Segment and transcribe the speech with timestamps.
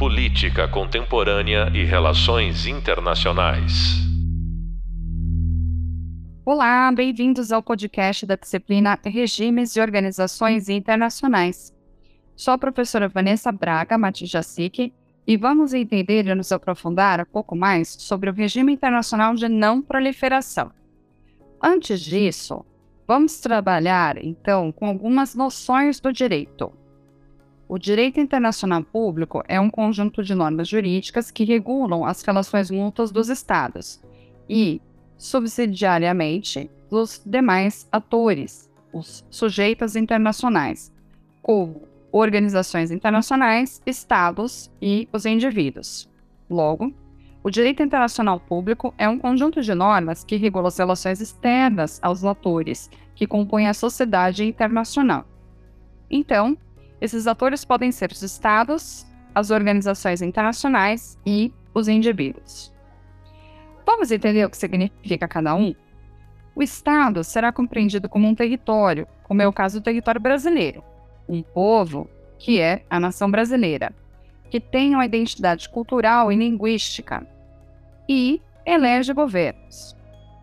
[0.00, 3.98] Política Contemporânea e Relações Internacionais.
[6.42, 11.76] Olá, bem-vindos ao podcast da disciplina Regimes e Organizações Internacionais.
[12.34, 14.90] Sou a professora Vanessa Braga Matijacic
[15.26, 19.82] e vamos entender e nos aprofundar um pouco mais sobre o regime internacional de não
[19.82, 20.72] proliferação.
[21.62, 22.64] Antes disso,
[23.06, 26.79] vamos trabalhar então com algumas noções do direito.
[27.72, 33.12] O direito internacional público é um conjunto de normas jurídicas que regulam as relações mútuas
[33.12, 34.02] dos Estados
[34.48, 34.82] e,
[35.16, 40.92] subsidiariamente, dos demais atores, os sujeitos internacionais,
[41.40, 46.10] como organizações internacionais, Estados e os indivíduos.
[46.50, 46.92] Logo,
[47.40, 52.24] o direito internacional público é um conjunto de normas que regula as relações externas aos
[52.24, 55.24] atores que compõem a sociedade internacional.
[56.10, 56.58] Então,
[57.00, 62.72] esses atores podem ser os estados, as organizações internacionais e os indivíduos.
[63.86, 65.74] Vamos entender o que significa cada um?
[66.54, 70.82] O Estado será compreendido como um território, como é o caso do território brasileiro,
[71.28, 73.92] um povo, que é a nação brasileira,
[74.50, 77.26] que tem uma identidade cultural e linguística,
[78.08, 79.96] e elege governos.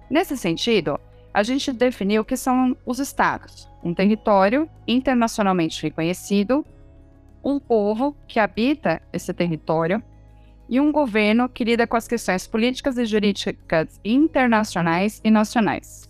[0.09, 0.99] Nesse sentido,
[1.37, 6.65] a gente definiu o que são os estados: um território internacionalmente reconhecido,
[7.43, 10.01] um povo que habita esse território
[10.67, 16.09] e um governo que lida com as questões políticas e jurídicas internacionais e nacionais.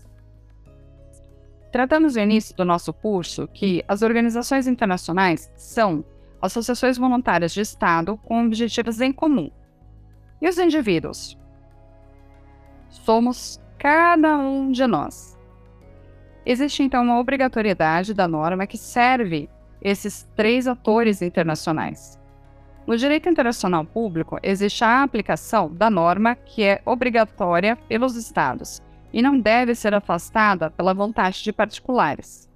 [1.73, 6.05] Tratamos no início do nosso curso que as organizações internacionais são
[6.41, 9.51] associações voluntárias de Estado com objetivos em comum.
[10.41, 11.37] E os indivíduos?
[12.89, 15.37] Somos cada um de nós.
[16.45, 19.49] Existe então uma obrigatoriedade da norma que serve
[19.81, 22.17] esses três atores internacionais.
[22.87, 29.21] No direito internacional público, existe a aplicação da norma que é obrigatória pelos Estados e
[29.21, 32.49] não deve ser afastada pela vontade de particulares.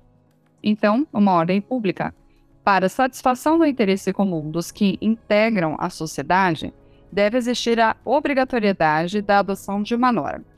[0.63, 2.15] Então, uma ordem pública,
[2.63, 6.73] para satisfação do interesse comum dos que integram a sociedade,
[7.11, 10.50] deve existir a obrigatoriedade da adoção de uma norma.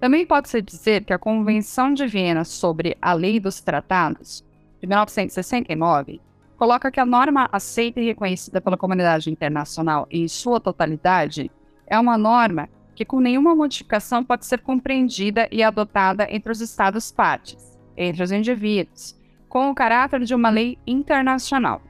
[0.00, 4.44] Também pode-se dizer que a Convenção de Viena sobre a Lei dos Tratados,
[4.80, 6.20] de 1969,
[6.56, 11.50] coloca que a norma aceita e reconhecida pela comunidade internacional em sua totalidade
[11.86, 17.78] é uma norma que, com nenhuma modificação, pode ser compreendida e adotada entre os Estados-partes,
[17.96, 19.16] entre os indivíduos,
[19.48, 21.82] com o caráter de uma lei internacional.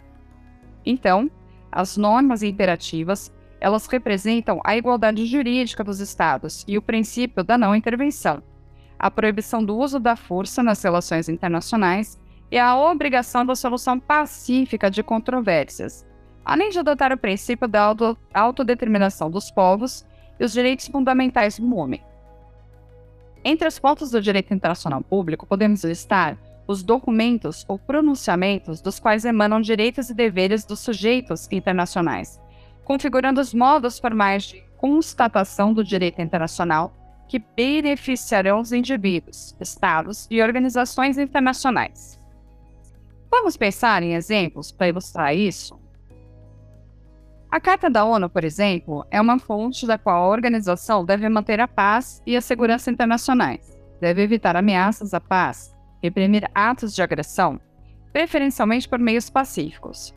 [0.85, 1.31] Então,
[1.71, 3.33] as normas imperativas
[3.67, 8.41] elas representam a igualdade jurídica dos Estados e o princípio da não intervenção,
[8.97, 12.17] a proibição do uso da força nas relações internacionais
[12.49, 16.07] e a obrigação da solução pacífica de controvérsias,
[16.45, 20.07] além de adotar o princípio da auto autodeterminação dos povos
[20.39, 22.01] e os direitos fundamentais do homem.
[23.45, 26.39] Entre os pontos do direito internacional público, podemos listar
[26.69, 32.41] os documentos ou pronunciamentos dos quais emanam direitos e deveres dos sujeitos internacionais,
[32.87, 36.95] configurando os modos formais de constatação do direito internacional
[37.29, 42.19] que beneficiarão os indivíduos, estados e organizações internacionais.
[43.29, 45.79] Vamos pensar em exemplos para ilustrar isso?
[47.51, 51.61] A Carta da ONU, por exemplo, é uma fonte da qual a organização deve manter
[51.61, 57.61] a paz e a segurança internacionais, deve evitar ameaças à paz, reprimir atos de agressão,
[58.13, 60.15] preferencialmente por meios pacíficos,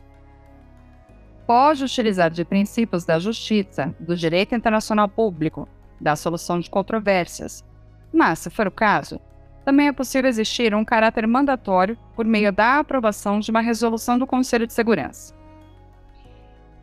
[1.49, 5.67] pode utilizar de princípios da justiça, do direito internacional público,
[5.99, 7.65] da solução de controvérsias.
[8.13, 9.19] Mas, se for o caso,
[9.65, 14.27] também é possível existir um caráter mandatório por meio da aprovação de uma resolução do
[14.27, 15.33] Conselho de Segurança.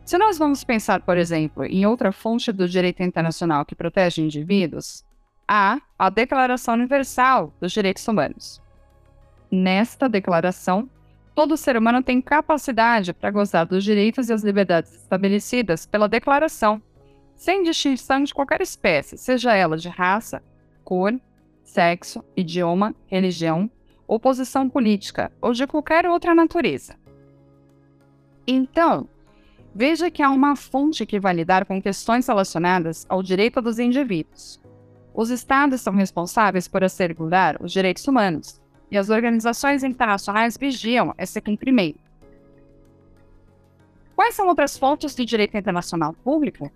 [0.03, 5.05] Se nós vamos pensar, por exemplo, em outra fonte do direito internacional que protege indivíduos,
[5.47, 8.61] há a Declaração Universal dos Direitos Humanos.
[9.49, 10.89] Nesta declaração,
[11.37, 16.81] todo ser humano tem capacidade para gozar dos direitos e as liberdades estabelecidas pela Declaração,
[17.35, 20.41] sem distinção de qualquer espécie, seja ela de raça,
[20.83, 21.13] cor,
[21.63, 23.69] sexo, idioma, religião
[24.07, 26.95] ou posição política, ou de qualquer outra natureza.
[28.47, 29.07] Então,
[29.75, 34.59] veja que há uma fonte que vai lidar com questões relacionadas ao direito dos indivíduos.
[35.13, 38.59] Os Estados são responsáveis por assegurar os direitos humanos,
[38.89, 41.99] e as organizações internacionais vigiam esse cumprimento.
[44.15, 46.71] Quais são outras fontes de direito internacional público?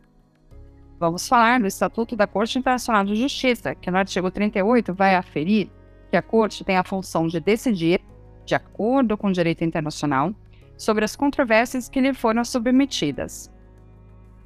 [1.00, 5.69] Vamos falar do Estatuto da Corte Internacional de Justiça, que no artigo 38 vai aferir
[6.10, 8.00] que a Corte tem a função de decidir,
[8.46, 10.31] de acordo com o direito internacional,
[10.78, 13.52] sobre as controvérsias que lhe foram submetidas.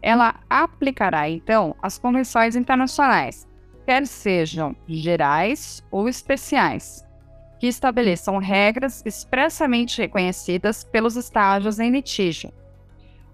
[0.02, 3.48] Ela aplicará, então, as convenções internacionais,
[3.86, 7.05] quer sejam gerais ou especiais,
[7.66, 12.54] que estabeleçam regras expressamente reconhecidas pelos Estados em litígio.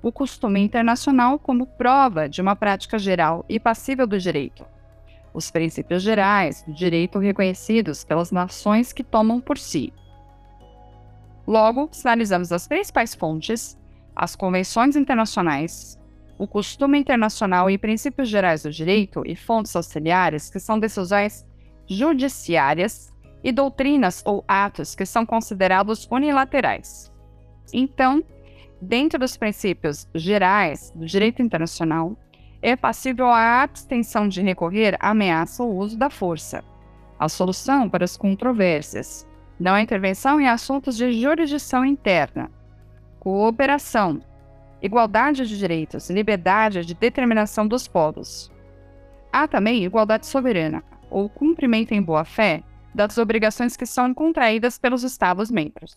[0.01, 4.65] O costume internacional como prova de uma prática geral e passível do direito.
[5.33, 9.91] Os princípios gerais do direito reconhecidos pelas nações que tomam por si.
[11.45, 13.77] Logo, sinalizamos as principais fontes,
[14.15, 15.99] as convenções internacionais,
[16.37, 21.45] o costume internacional e princípios gerais do direito e fontes auxiliares, que são decisões
[21.85, 23.10] judiciárias,
[23.43, 27.11] e doutrinas ou atos que são considerados unilaterais.
[27.73, 28.23] Então,
[28.81, 32.15] dentro dos princípios gerais do direito internacional,
[32.61, 36.63] é passível a abstenção de recorrer à ameaça ou uso da força,
[37.17, 39.27] a solução para as controvérsias,
[39.59, 42.51] não a intervenção em assuntos de jurisdição interna,
[43.19, 44.21] cooperação,
[44.81, 48.51] igualdade de direitos, liberdade de determinação dos povos.
[49.31, 55.95] Há também igualdade soberana, ou cumprimento em boa-fé das obrigações que são contraídas pelos Estados-membros.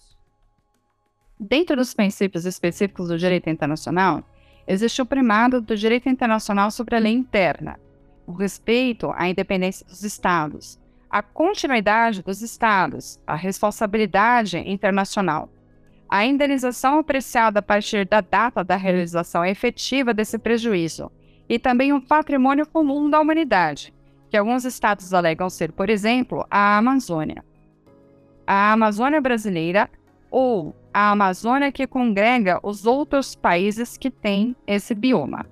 [1.39, 4.23] Dentro dos princípios específicos do direito internacional,
[4.67, 7.79] existe o primado do direito internacional sobre a lei interna,
[8.27, 10.79] o respeito à independência dos Estados,
[11.11, 15.49] a continuidade dos Estados, a responsabilidade internacional,
[16.09, 21.11] a indenização apreciada a partir da data da realização efetiva desse prejuízo
[21.49, 23.93] e também o patrimônio comum da humanidade,
[24.35, 27.45] que alguns estados alegam ser, por exemplo, a Amazônia.
[28.45, 29.89] A Amazônia brasileira
[30.29, 35.47] ou a Amazônia que congrega os outros países que têm esse bioma.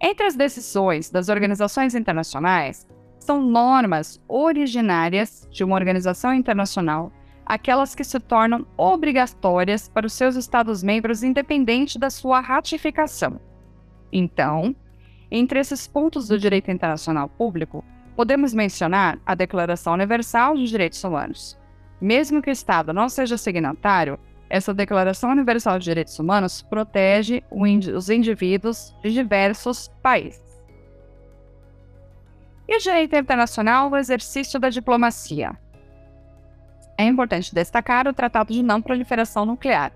[0.00, 2.88] Entre as decisões das organizações internacionais
[3.20, 7.12] são normas originárias de uma organização internacional,
[7.46, 13.40] aquelas que se tornam obrigatórias para os seus Estados-membros independente da sua ratificação.
[14.12, 14.74] Então,
[15.36, 17.84] entre esses pontos do direito internacional público,
[18.14, 21.58] podemos mencionar a Declaração Universal dos Direitos Humanos.
[22.00, 24.16] Mesmo que o Estado não seja signatário,
[24.48, 30.40] essa Declaração Universal de Direitos Humanos protege os indivíduos de diversos países.
[32.68, 35.58] E o direito internacional, o exercício da diplomacia.
[36.96, 39.92] É importante destacar o Tratado de Não Proliferação Nuclear.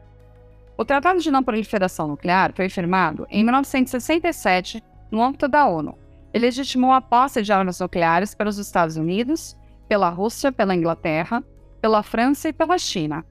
[0.76, 5.96] O Tratado de Não Proliferação Nuclear foi firmado em 1967 no âmbito da ONU.
[6.32, 9.56] Ele legitimou a posse de armas nucleares pelos Estados Unidos,
[9.88, 11.42] pela Rússia, pela Inglaterra,
[11.80, 13.24] pela França e pela China.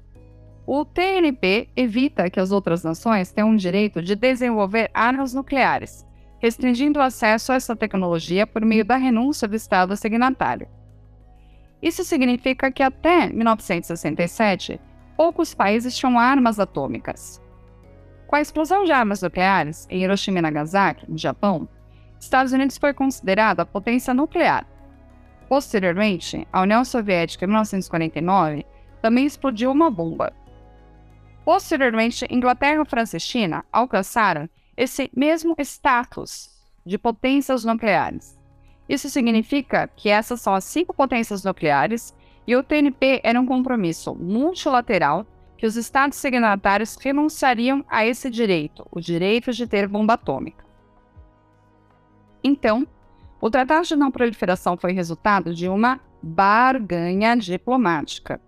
[0.66, 6.06] O TNP evita que as outras nações tenham o direito de desenvolver armas nucleares,
[6.40, 10.68] restringindo o acesso a essa tecnologia por meio da renúncia do Estado signatário.
[11.82, 14.80] Isso significa que até 1967,
[15.16, 17.42] poucos países tinham armas atômicas.
[18.28, 21.68] Com a explosão de armas nucleares em Hiroshima e Nagasaki, no Japão,
[22.20, 24.68] Estados Unidos foi considerado a potência nuclear.
[25.48, 28.66] Posteriormente, a União Soviética, em 1949,
[29.02, 30.34] também explodiu uma bomba.
[31.46, 36.50] Posteriormente, Inglaterra, França e China alcançaram esse mesmo status
[36.86, 38.38] de potências nucleares.
[38.90, 42.14] Isso significa que essas são as cinco potências nucleares
[42.46, 45.26] e o TNP era um compromisso multilateral
[45.58, 50.64] que os estados signatários renunciariam a esse direito, o direito de ter bomba atômica.
[52.44, 52.88] Então,
[53.42, 58.40] o Tratado de Não Proliferação foi resultado de uma barganha diplomática.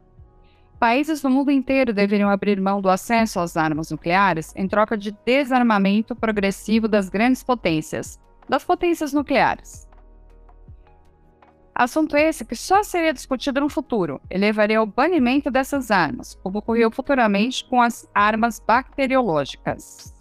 [0.80, 5.12] Países do mundo inteiro deveriam abrir mão do acesso às armas nucleares em troca de
[5.26, 8.18] desarmamento progressivo das grandes potências,
[8.48, 9.89] das potências nucleares.
[11.80, 16.60] Assunto esse que só seria discutido no futuro e levaria ao banimento dessas armas, como
[16.60, 20.14] ocorreu futuramente com as armas bacteriológicas.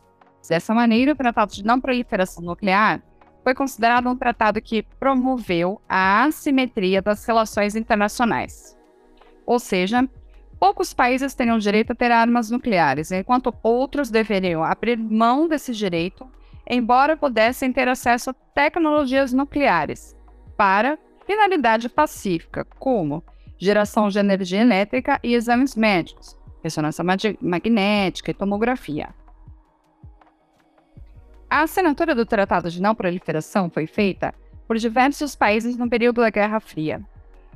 [0.49, 3.03] Dessa maneira, o Tratado de Não Proliferação Nuclear
[3.43, 8.79] foi considerado um tratado que promoveu a assimetria das relações internacionais.
[9.45, 10.09] Ou seja,
[10.61, 16.25] poucos países teriam direito a ter armas nucleares, enquanto outros deveriam abrir mão desse direito,
[16.71, 20.17] embora pudessem ter acesso a tecnologias nucleares,
[20.57, 20.97] para
[21.29, 23.23] finalidade pacífica, como
[23.59, 29.11] geração de energia elétrica e exames médicos, ressonância magnética e tomografia.
[31.51, 34.35] A assinatura do Tratado de Não Proliferação foi feita
[34.67, 37.03] por diversos países no período da Guerra Fria.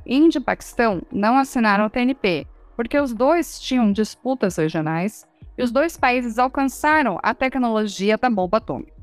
[0.05, 5.27] Índia e Paquistão não assinaram o TNP, porque os dois tinham disputas regionais
[5.57, 8.93] e os dois países alcançaram a tecnologia da bomba atômica.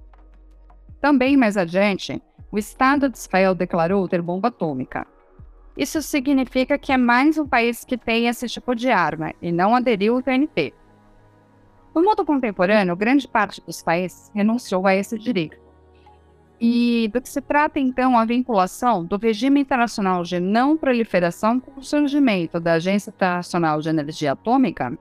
[1.00, 5.06] Também mais adiante, o Estado de Israel declarou ter bomba atômica.
[5.76, 9.74] Isso significa que é mais um país que tem esse tipo de arma e não
[9.74, 10.74] aderiu ao TNP.
[11.94, 15.58] No mundo contemporâneo, grande parte dos países renunciou a esse direito.
[16.60, 21.80] E do que se trata, então, a vinculação do regime internacional de não proliferação com
[21.80, 24.98] o surgimento da Agência Internacional de Energia Atômica?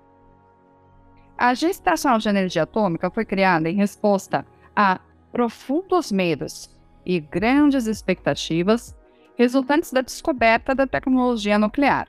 [1.38, 5.02] A Agência Internacional de Energia Atômica foi criada em resposta a
[5.32, 6.79] profundos medos
[7.10, 8.96] e grandes expectativas
[9.36, 12.08] resultantes da descoberta da tecnologia nuclear.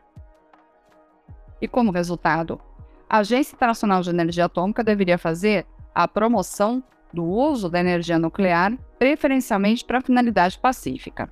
[1.58, 2.60] E como resultado,
[3.08, 8.76] a Agência Internacional de Energia Atômica deveria fazer a promoção do uso da energia nuclear,
[8.98, 11.30] preferencialmente para finalidade pacífica.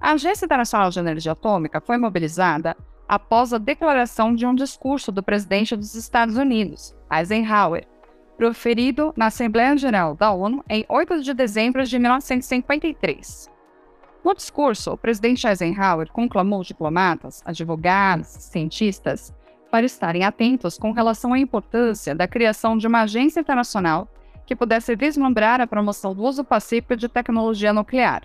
[0.00, 2.76] A Agência Internacional de Energia Atômica foi mobilizada
[3.08, 7.88] após a declaração de um discurso do presidente dos Estados Unidos, Eisenhower,
[8.40, 13.50] proferido na Assembleia Geral da ONU em 8 de dezembro de 1953.
[14.24, 19.30] No discurso, o presidente Eisenhower conclamou diplomatas, advogados, cientistas
[19.70, 24.08] para estarem atentos com relação à importância da criação de uma agência internacional
[24.46, 28.22] que pudesse vislumbrar a promoção do uso pacífico de tecnologia nuclear.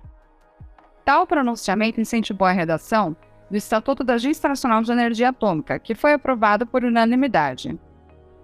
[1.03, 3.17] Tal pronunciamento incentivou a redação
[3.51, 7.77] do Estatuto da Agência Internacional de Energia Atômica, que foi aprovado por unanimidade.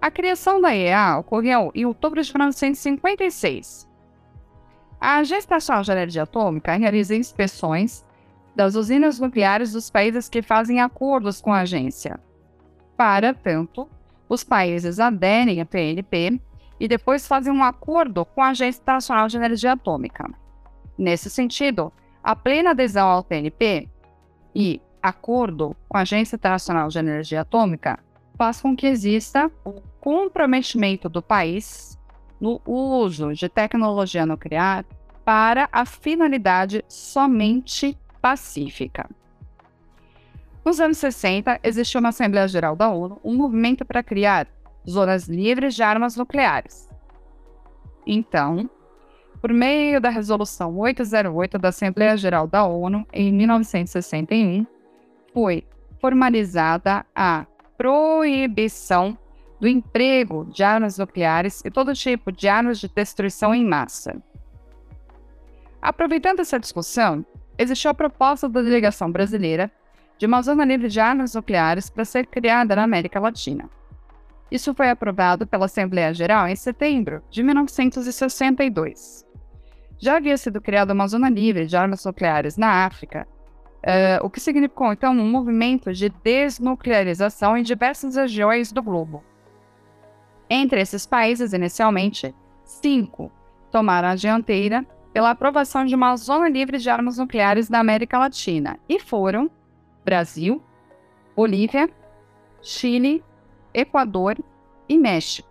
[0.02, 3.88] A criação da IEA ocorreu em outubro de 1956.
[5.00, 8.04] A Agência Internacional de Energia Atômica realiza inspeções
[8.56, 12.18] das usinas nucleares dos países que fazem acordos com a agência,
[12.96, 13.88] para tanto,
[14.28, 16.40] os países aderem à PNP
[16.80, 20.28] e depois fazem um acordo com a Agência Internacional de Energia Atômica.
[20.98, 21.92] Nesse sentido,
[22.24, 23.88] a plena adesão ao PNP
[24.52, 27.98] e acordo com a Agência Internacional de Energia Atômica
[28.42, 31.96] faz com que exista o comprometimento do país
[32.40, 34.84] no uso de tecnologia nuclear
[35.24, 39.08] para a finalidade somente pacífica.
[40.64, 44.48] Nos anos 60, existiu na Assembleia Geral da ONU um movimento para criar
[44.90, 46.88] zonas livres de armas nucleares.
[48.04, 48.68] Então,
[49.40, 54.66] por meio da Resolução 808 da Assembleia Geral da ONU, em 1961,
[55.32, 55.64] foi
[56.00, 57.46] formalizada a
[57.82, 59.18] proibição
[59.60, 64.22] do emprego de armas nucleares e todo tipo de armas de destruição em massa.
[65.80, 67.26] Aproveitando essa discussão,
[67.58, 69.68] existiu a proposta da delegação brasileira
[70.16, 73.68] de uma zona livre de armas nucleares para ser criada na América Latina.
[74.48, 79.26] Isso foi aprovado pela Assembleia Geral em setembro de 1962.
[79.98, 83.26] Já havia sido criada uma zona livre de armas nucleares na África,
[83.82, 89.22] uh, o que significou então um movimento de desnuclearização em diversas regiões do globo.
[90.48, 92.34] Entre esses países, inicialmente,
[92.64, 93.30] cinco
[93.70, 98.78] tomaram a dianteira pela aprovação de uma zona livre de armas nucleares na América Latina
[98.88, 99.50] e foram
[100.04, 100.62] Brasil,
[101.34, 101.88] Bolívia,
[102.60, 103.22] Chile,
[103.72, 104.36] Equador
[104.88, 105.48] e México.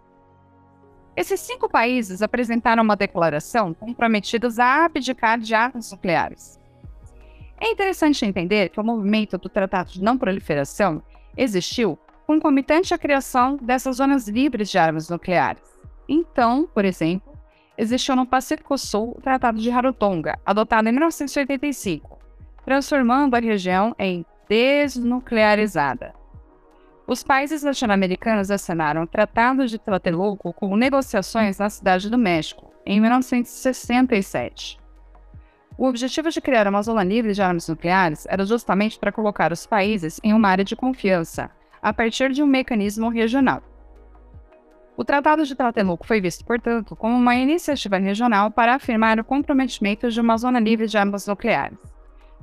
[1.16, 6.61] Esses cinco países apresentaram uma declaração comprometidos a abdicar de armas nucleares.
[7.62, 11.04] É interessante entender que o movimento do Tratado de Não Proliferação
[11.38, 15.62] existiu concomitante à criação dessas zonas livres de armas nucleares.
[16.10, 17.38] Então, por exemplo,
[17.78, 22.18] existiu no Pacífico Sul o Tratado de Rarotonga, adotado em 1985,
[22.66, 26.16] transformando a região em desnuclearizada.
[27.06, 33.00] Os países latino-americanos assinaram o Tratado de Tlatelolco com negociações na Cidade do México, em
[33.00, 34.81] 1967.
[35.82, 39.66] O objetivo de criar uma zona livre de armas nucleares era justamente para colocar os
[39.66, 41.50] países em uma área de confiança,
[41.82, 43.64] a partir de um mecanismo regional.
[44.96, 50.12] O Tratado de Tlatelolco foi visto, portanto, como uma iniciativa regional para afirmar o comprometimento
[50.12, 51.80] de uma zona livre de armas nucleares.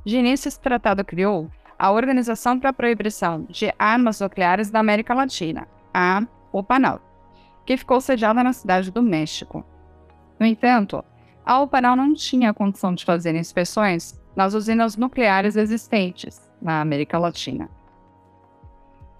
[0.04, 5.14] De início, esse tratado criou a Organização para a Proibição de Armas Nucleares da América
[5.14, 7.00] Latina, a OPANAL,
[7.64, 9.64] que ficou sediada na cidade do México.
[10.40, 11.04] No entanto,
[11.48, 17.70] a OPANAL não tinha condição de fazer inspeções nas usinas nucleares existentes na América Latina.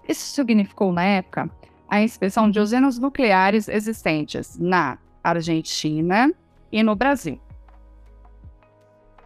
[0.07, 1.49] Isso significou, na época,
[1.89, 6.31] a inspeção de usinas nucleares existentes na Argentina
[6.71, 7.41] e no Brasil.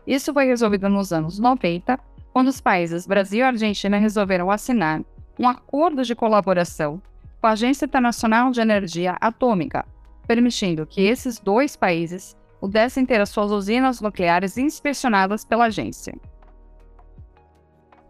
[0.08, 2.00] Isso foi resolvido nos anos 90
[2.32, 5.02] quando os países Brasil e Argentina resolveram assinar
[5.38, 7.02] um acordo de colaboração
[7.42, 9.86] com a Agência Internacional de Energia Atômica,
[10.26, 16.16] permitindo que esses dois países pudessem ter as suas usinas nucleares inspecionadas pela agência.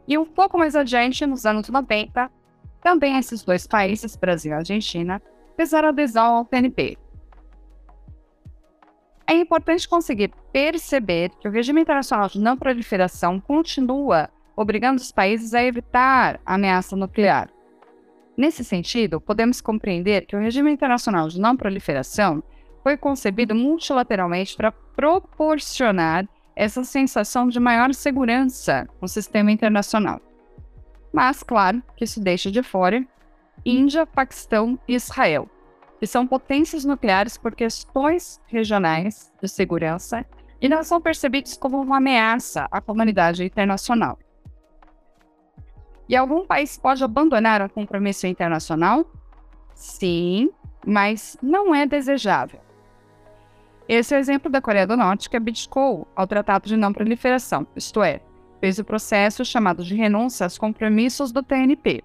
[0.07, 2.29] E um pouco mais adiante, nos anos 90,
[2.79, 5.19] também esses dois países, Brasil e Argentina,
[5.57, 6.99] fizeram adesão ao TNP,
[9.25, 15.55] é importante conseguir perceber que o regime internacional de não proliferação continua obrigando os países
[15.55, 17.49] a evitar a ameaça nuclear.
[18.37, 22.43] Nesse sentido, podemos compreender que o regime internacional de não proliferação
[22.83, 30.21] foi concebido multilateralmente para proporcionar essa sensação de maior segurança no sistema internacional.
[31.11, 33.03] Mas, claro, que isso deixa de fora
[33.65, 35.49] Índia, Paquistão e Israel,
[35.99, 40.25] que são potências nucleares por questões regionais de segurança
[40.59, 44.19] e não são percebidos como uma ameaça à comunidade internacional.
[46.09, 49.05] E algum país pode abandonar um compromisso internacional?
[49.73, 50.51] Sim,
[50.85, 52.59] mas não é desejável.
[53.87, 57.67] Esse é o exemplo da Coreia do Norte que abdicou ao Tratado de Não Proliferação,
[57.75, 58.21] isto é,
[58.61, 62.01] fez o processo chamado de renúncia aos compromissos do TNP.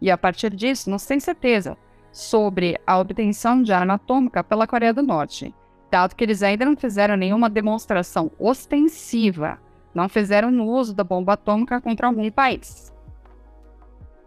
[0.00, 1.78] E a partir disso, não se tem certeza
[2.12, 5.54] sobre a obtenção de arma atômica pela Coreia do Norte,
[5.90, 9.58] dado que eles ainda não fizeram nenhuma demonstração ostensiva,
[9.94, 12.92] não fizeram uso da bomba atômica contra algum país.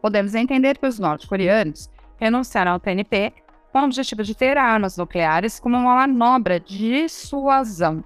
[0.01, 3.34] Podemos entender que os norte-coreanos renunciaram ao TNP
[3.72, 8.04] com o objetivo de ter armas nucleares como uma manobra de dissuasão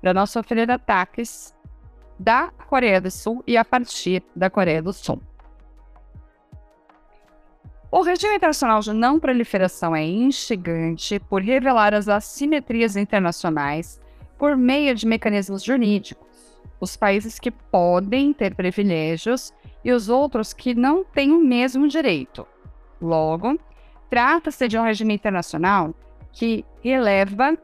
[0.00, 1.54] para não sofrer ataques
[2.18, 5.20] da Coreia do Sul e a partir da Coreia do Sul.
[7.92, 14.00] O regime internacional de não proliferação é instigante por revelar as assimetrias internacionais
[14.38, 16.28] por meio de mecanismos jurídicos.
[16.80, 19.52] Os países que podem ter privilégios
[19.84, 22.46] e os outros que não têm o mesmo direito.
[23.02, 23.58] Logo,
[24.10, 25.94] Trata-se de um regime internacional
[26.32, 27.56] que releva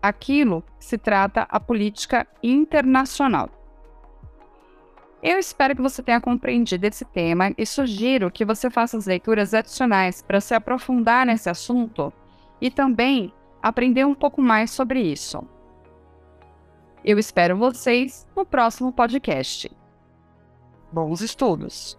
[0.00, 3.50] aquilo que se trata a política internacional.
[5.20, 9.52] Eu espero que você tenha compreendido esse tema e sugiro que você faça as leituras
[9.52, 12.12] adicionais para se aprofundar nesse assunto
[12.60, 15.44] e também aprender um pouco mais sobre isso.
[17.04, 19.70] Eu espero vocês no próximo podcast.
[20.92, 21.98] Bons estudos!